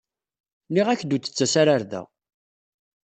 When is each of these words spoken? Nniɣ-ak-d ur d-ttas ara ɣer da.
Nniɣ-ak-d 0.67 1.11
ur 1.15 1.19
d-ttas 1.21 1.53
ara 1.61 1.73
ɣer 1.73 1.83
da. 1.91 2.01